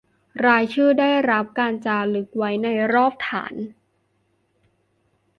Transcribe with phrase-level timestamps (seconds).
[0.45, 2.49] รายชื่อได้รับการจารึกไว้
[2.93, 3.53] รอบฐาน